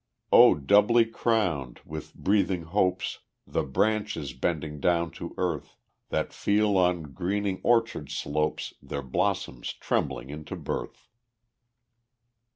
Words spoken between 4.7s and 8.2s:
down to earth, That feel on greening orchard